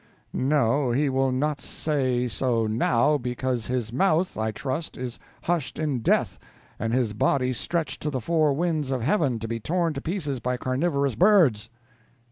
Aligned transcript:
No, 0.33 0.89
he 0.89 1.09
will 1.09 1.31
not 1.31 1.61
say 1.61 2.27
so 2.27 2.65
now, 2.65 3.19
because 3.19 3.67
his 3.67 3.93
mouth, 3.93 4.35
I 4.35 4.49
trust, 4.49 4.97
is 4.97 5.19
hushed 5.43 5.77
in 5.77 5.99
death, 5.99 6.39
and 6.79 6.91
his 6.91 7.13
body 7.13 7.53
stretched 7.53 8.01
to 8.01 8.09
the 8.09 8.19
four 8.19 8.51
winds 8.53 8.89
of 8.89 9.03
heaven, 9.03 9.37
to 9.37 9.47
be 9.47 9.59
torn 9.59 9.93
to 9.93 10.01
pieces 10.01 10.39
by 10.39 10.57
carnivorous 10.57 11.13
birds. 11.13 11.69